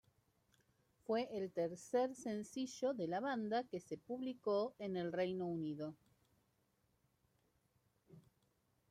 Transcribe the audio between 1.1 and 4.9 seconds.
el tercer sencillo de la banda que se publicó